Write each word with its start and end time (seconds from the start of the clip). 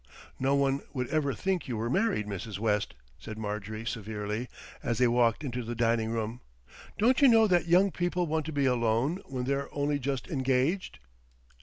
"No 0.39 0.55
one 0.55 0.81
would 0.93 1.07
ever 1.09 1.31
think 1.35 1.67
you 1.67 1.77
were 1.77 1.87
married, 1.87 2.25
Mrs. 2.25 2.57
West," 2.57 2.95
said 3.19 3.37
Marjorie 3.37 3.85
severely, 3.85 4.47
as 4.81 4.97
they 4.97 5.07
walked 5.07 5.43
into 5.43 5.63
the 5.63 5.75
dining 5.75 6.09
room. 6.09 6.41
"Don't 6.97 7.21
you 7.21 7.27
know 7.27 7.45
that 7.45 7.67
young 7.67 7.91
people 7.91 8.25
want 8.25 8.47
to 8.47 8.51
be 8.51 8.65
alone 8.65 9.21
when 9.27 9.43
they're 9.43 9.69
only 9.71 9.99
just 9.99 10.27
engaged." 10.27 10.97